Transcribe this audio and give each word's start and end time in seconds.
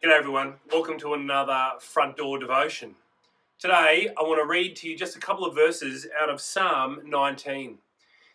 G'day 0.00 0.16
everyone, 0.16 0.54
welcome 0.70 0.96
to 1.00 1.14
another 1.14 1.70
front 1.80 2.16
door 2.16 2.38
devotion. 2.38 2.94
Today 3.58 4.08
I 4.16 4.22
want 4.22 4.40
to 4.40 4.46
read 4.46 4.76
to 4.76 4.88
you 4.88 4.96
just 4.96 5.16
a 5.16 5.20
couple 5.20 5.44
of 5.44 5.56
verses 5.56 6.06
out 6.22 6.30
of 6.30 6.40
Psalm 6.40 7.00
19. 7.04 7.78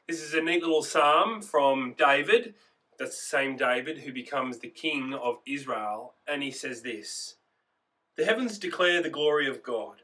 This 0.05 0.21
is 0.21 0.33
a 0.33 0.41
neat 0.41 0.61
little 0.61 0.83
psalm 0.83 1.41
from 1.41 1.95
David, 1.97 2.55
that's 2.99 3.15
the 3.15 3.38
same 3.38 3.55
David 3.55 3.99
who 3.99 4.11
becomes 4.11 4.59
the 4.59 4.67
king 4.67 5.13
of 5.13 5.38
Israel, 5.47 6.15
and 6.27 6.43
he 6.43 6.51
says 6.51 6.81
this 6.81 7.35
The 8.17 8.25
heavens 8.25 8.59
declare 8.59 9.01
the 9.01 9.09
glory 9.09 9.47
of 9.47 9.63
God, 9.63 10.01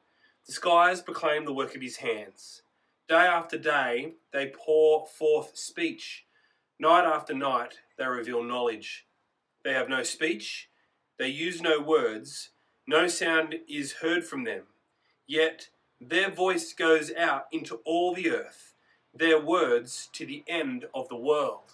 the 0.48 0.54
skies 0.54 1.02
proclaim 1.02 1.44
the 1.44 1.54
work 1.54 1.76
of 1.76 1.82
his 1.82 1.98
hands. 1.98 2.62
Day 3.10 3.16
after 3.16 3.58
day 3.58 4.14
they 4.32 4.54
pour 4.56 5.08
forth 5.08 5.58
speech, 5.58 6.24
night 6.80 7.04
after 7.04 7.34
night 7.34 7.80
they 7.98 8.06
reveal 8.06 8.44
knowledge. 8.44 9.08
They 9.66 9.74
have 9.74 9.90
no 9.90 10.04
speech 10.04 10.70
they 11.20 11.28
use 11.28 11.62
no 11.62 11.82
words, 11.82 12.52
no 12.88 13.08
sound 13.08 13.56
is 13.68 13.92
heard 14.02 14.24
from 14.24 14.46
them. 14.46 14.64
Yet 15.28 15.70
their 16.00 16.32
voice 16.32 16.74
goes 16.74 17.12
out 17.14 17.44
into 17.52 17.82
all 17.86 18.16
the 18.16 18.32
earth, 18.32 18.74
their 19.14 19.40
words 19.40 20.10
to 20.14 20.26
the 20.26 20.46
end 20.48 20.86
of 20.96 21.10
the 21.10 21.18
world. 21.18 21.74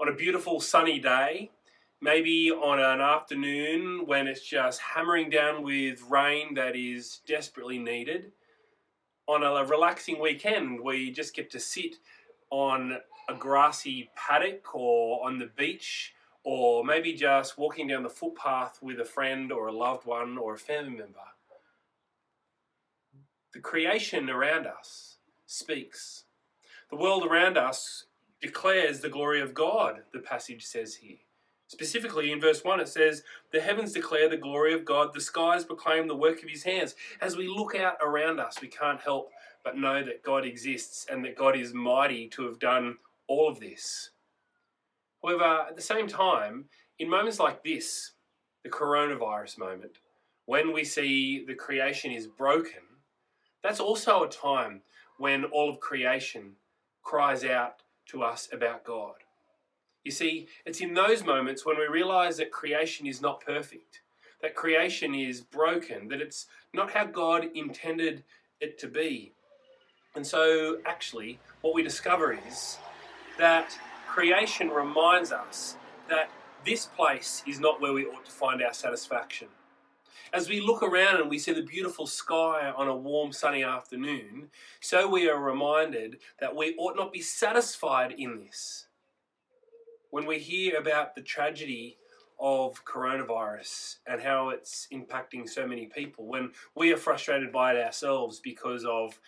On 0.00 0.08
a 0.08 0.14
beautiful 0.14 0.58
sunny 0.58 0.98
day, 0.98 1.50
maybe 2.00 2.50
on 2.50 2.80
an 2.80 3.02
afternoon 3.02 4.06
when 4.06 4.26
it's 4.26 4.42
just 4.46 4.80
hammering 4.80 5.28
down 5.28 5.62
with 5.62 6.02
rain 6.08 6.54
that 6.54 6.74
is 6.74 7.20
desperately 7.26 7.78
needed, 7.78 8.32
on 9.28 9.42
a 9.42 9.64
relaxing 9.66 10.18
weekend 10.18 10.80
where 10.80 10.94
you 10.94 11.12
just 11.12 11.34
get 11.34 11.50
to 11.50 11.60
sit 11.60 11.96
on 12.50 12.96
a 13.28 13.34
grassy 13.34 14.08
paddock 14.16 14.74
or 14.74 15.26
on 15.26 15.38
the 15.38 15.50
beach 15.56 16.14
or 16.46 16.84
maybe 16.84 17.12
just 17.12 17.58
walking 17.58 17.88
down 17.88 18.04
the 18.04 18.08
footpath 18.08 18.78
with 18.80 19.00
a 19.00 19.04
friend 19.04 19.50
or 19.50 19.66
a 19.66 19.72
loved 19.72 20.06
one 20.06 20.38
or 20.38 20.54
a 20.54 20.58
family 20.58 20.90
member. 20.90 21.18
The 23.52 23.58
creation 23.58 24.30
around 24.30 24.68
us 24.68 25.16
speaks. 25.46 26.22
The 26.88 26.96
world 26.96 27.26
around 27.26 27.58
us 27.58 28.04
declares 28.40 29.00
the 29.00 29.08
glory 29.08 29.40
of 29.40 29.54
God, 29.54 30.02
the 30.12 30.20
passage 30.20 30.64
says 30.64 30.94
here. 30.94 31.16
Specifically 31.66 32.30
in 32.30 32.40
verse 32.40 32.62
1, 32.62 32.78
it 32.78 32.88
says, 32.88 33.24
The 33.50 33.60
heavens 33.60 33.92
declare 33.92 34.28
the 34.28 34.36
glory 34.36 34.72
of 34.72 34.84
God, 34.84 35.12
the 35.12 35.20
skies 35.20 35.64
proclaim 35.64 36.06
the 36.06 36.14
work 36.14 36.44
of 36.44 36.48
his 36.48 36.62
hands. 36.62 36.94
As 37.20 37.36
we 37.36 37.48
look 37.48 37.74
out 37.74 37.96
around 38.00 38.38
us, 38.38 38.62
we 38.62 38.68
can't 38.68 39.00
help 39.00 39.32
but 39.64 39.76
know 39.76 40.04
that 40.04 40.22
God 40.22 40.44
exists 40.44 41.06
and 41.10 41.24
that 41.24 41.34
God 41.34 41.56
is 41.56 41.74
mighty 41.74 42.28
to 42.28 42.44
have 42.44 42.60
done 42.60 42.98
all 43.26 43.48
of 43.48 43.58
this. 43.58 44.10
However, 45.26 45.66
at 45.68 45.74
the 45.74 45.82
same 45.82 46.06
time, 46.06 46.66
in 47.00 47.10
moments 47.10 47.40
like 47.40 47.64
this, 47.64 48.12
the 48.62 48.70
coronavirus 48.70 49.58
moment, 49.58 49.98
when 50.44 50.72
we 50.72 50.84
see 50.84 51.44
the 51.44 51.54
creation 51.54 52.12
is 52.12 52.28
broken, 52.28 52.82
that's 53.60 53.80
also 53.80 54.22
a 54.22 54.28
time 54.28 54.82
when 55.18 55.44
all 55.46 55.68
of 55.68 55.80
creation 55.80 56.52
cries 57.02 57.44
out 57.44 57.82
to 58.06 58.22
us 58.22 58.48
about 58.52 58.84
God. 58.84 59.14
You 60.04 60.12
see, 60.12 60.46
it's 60.64 60.80
in 60.80 60.94
those 60.94 61.24
moments 61.24 61.66
when 61.66 61.76
we 61.76 61.88
realize 61.88 62.36
that 62.36 62.52
creation 62.52 63.08
is 63.08 63.20
not 63.20 63.44
perfect, 63.44 64.02
that 64.42 64.54
creation 64.54 65.12
is 65.12 65.40
broken, 65.40 66.06
that 66.06 66.20
it's 66.20 66.46
not 66.72 66.92
how 66.92 67.04
God 67.04 67.48
intended 67.52 68.22
it 68.60 68.78
to 68.78 68.86
be. 68.86 69.32
And 70.14 70.24
so, 70.24 70.78
actually, 70.86 71.40
what 71.62 71.74
we 71.74 71.82
discover 71.82 72.38
is 72.48 72.78
that 73.38 73.76
creation 74.06 74.70
reminds 74.70 75.32
us 75.32 75.76
that 76.08 76.30
this 76.64 76.86
place 76.86 77.42
is 77.46 77.60
not 77.60 77.80
where 77.80 77.92
we 77.92 78.06
ought 78.06 78.24
to 78.24 78.30
find 78.30 78.62
our 78.62 78.72
satisfaction. 78.72 79.48
As 80.32 80.48
we 80.48 80.60
look 80.60 80.82
around 80.82 81.20
and 81.20 81.30
we 81.30 81.38
see 81.38 81.52
the 81.52 81.62
beautiful 81.62 82.06
sky 82.06 82.72
on 82.76 82.88
a 82.88 82.96
warm 82.96 83.32
sunny 83.32 83.62
afternoon, 83.62 84.48
so 84.80 85.08
we 85.08 85.28
are 85.28 85.40
reminded 85.40 86.18
that 86.40 86.54
we 86.54 86.74
ought 86.78 86.96
not 86.96 87.12
be 87.12 87.20
satisfied 87.20 88.12
in 88.18 88.44
this. 88.44 88.88
When 90.10 90.26
we 90.26 90.38
hear 90.38 90.78
about 90.78 91.14
the 91.14 91.22
tragedy 91.22 91.98
of 92.40 92.84
coronavirus 92.84 93.96
and 94.06 94.20
how 94.20 94.50
it's 94.50 94.88
impacting 94.92 95.48
so 95.48 95.66
many 95.66 95.86
people, 95.86 96.26
when 96.26 96.50
we 96.74 96.92
are 96.92 96.98
frustrated 96.98 97.52
by 97.52 97.74
it 97.74 97.84
ourselves 97.84 98.40
because 98.40 98.84
of 98.84 99.18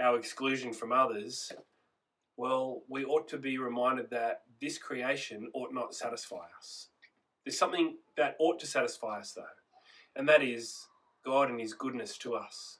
our 0.00 0.18
exclusion 0.18 0.72
from 0.72 0.92
others, 0.92 1.50
well, 2.36 2.82
we 2.88 3.04
ought 3.04 3.28
to 3.28 3.38
be 3.38 3.58
reminded 3.58 4.10
that 4.10 4.42
this 4.60 4.78
creation 4.78 5.50
ought 5.54 5.74
not 5.74 5.94
satisfy 5.94 6.46
us. 6.58 6.88
There's 7.44 7.58
something 7.58 7.96
that 8.16 8.36
ought 8.38 8.58
to 8.60 8.66
satisfy 8.66 9.18
us, 9.18 9.32
though, 9.32 9.44
and 10.16 10.28
that 10.28 10.42
is 10.42 10.86
God 11.24 11.50
and 11.50 11.60
His 11.60 11.74
goodness 11.74 12.16
to 12.18 12.34
us. 12.34 12.78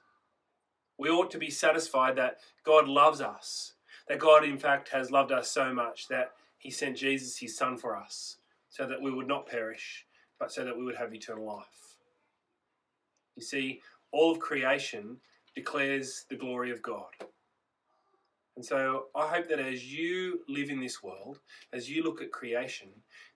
We 0.97 1.09
ought 1.09 1.31
to 1.31 1.37
be 1.37 1.49
satisfied 1.49 2.15
that 2.15 2.37
God 2.63 2.87
loves 2.87 3.19
us, 3.21 3.73
that 4.07 4.19
God, 4.19 4.43
in 4.43 4.57
fact, 4.57 4.89
has 4.89 5.11
loved 5.11 5.31
us 5.31 5.49
so 5.49 5.73
much 5.73 6.07
that 6.07 6.31
He 6.57 6.71
sent 6.71 6.97
Jesus, 6.97 7.37
His 7.37 7.57
Son, 7.57 7.77
for 7.77 7.95
us, 7.95 8.37
so 8.69 8.87
that 8.87 9.01
we 9.01 9.11
would 9.11 9.27
not 9.27 9.47
perish, 9.47 10.05
but 10.39 10.51
so 10.51 10.63
that 10.63 10.77
we 10.77 10.83
would 10.83 10.95
have 10.95 11.13
eternal 11.13 11.45
life. 11.45 11.97
You 13.35 13.43
see, 13.43 13.81
all 14.11 14.31
of 14.31 14.39
creation 14.39 15.17
declares 15.55 16.25
the 16.29 16.35
glory 16.35 16.71
of 16.71 16.81
God. 16.81 17.09
And 18.55 18.63
so 18.63 19.05
I 19.15 19.27
hope 19.27 19.47
that 19.49 19.59
as 19.59 19.91
you 19.91 20.41
live 20.47 20.69
in 20.69 20.79
this 20.79 21.01
world, 21.01 21.39
as 21.71 21.89
you 21.89 22.03
look 22.03 22.21
at 22.21 22.31
creation, 22.31 22.89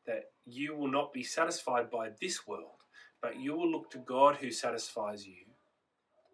that 0.05 0.25
you 0.45 0.75
will 0.75 0.91
not 0.91 1.11
be 1.11 1.23
satisfied 1.23 1.89
by 1.89 2.11
this 2.21 2.45
world, 2.45 2.83
but 3.21 3.39
you 3.39 3.55
will 3.55 3.69
look 3.69 3.89
to 3.91 3.97
God 3.99 4.35
who 4.35 4.51
satisfies 4.51 5.25
you 5.25 5.45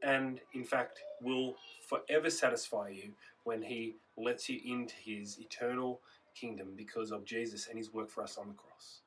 and, 0.03 0.41
in 0.53 0.65
fact, 0.65 0.99
will 1.21 1.55
forever 1.87 2.29
satisfy 2.29 2.89
you 2.89 3.13
when 3.45 3.61
He 3.61 3.95
lets 4.17 4.49
you 4.49 4.59
into 4.65 4.95
His 4.95 5.39
eternal 5.39 6.01
kingdom 6.35 6.73
because 6.75 7.11
of 7.11 7.23
Jesus 7.23 7.67
and 7.67 7.77
His 7.77 7.93
work 7.93 8.09
for 8.09 8.21
us 8.21 8.37
on 8.37 8.49
the 8.49 8.53
cross. 8.53 8.99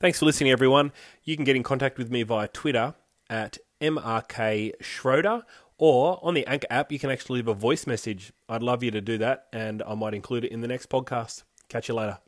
Thanks 0.00 0.18
for 0.18 0.24
listening, 0.24 0.50
everyone. 0.50 0.92
You 1.24 1.36
can 1.36 1.44
get 1.44 1.56
in 1.56 1.62
contact 1.62 1.98
with 1.98 2.10
me 2.10 2.22
via 2.22 2.48
Twitter 2.48 2.94
at 3.28 3.58
MRK 3.82 4.72
Schroeder 4.80 5.42
or 5.76 6.18
on 6.22 6.32
the 6.32 6.46
Anchor 6.46 6.66
app, 6.70 6.90
you 6.90 6.98
can 6.98 7.10
actually 7.10 7.38
leave 7.38 7.48
a 7.48 7.54
voice 7.54 7.86
message. 7.86 8.32
I'd 8.48 8.62
love 8.62 8.82
you 8.82 8.90
to 8.92 9.00
do 9.00 9.18
that, 9.18 9.46
and 9.52 9.82
I 9.86 9.94
might 9.94 10.14
include 10.14 10.44
it 10.44 10.52
in 10.52 10.60
the 10.60 10.68
next 10.68 10.88
podcast. 10.88 11.42
Catch 11.68 11.88
you 11.88 11.94
later. 11.94 12.18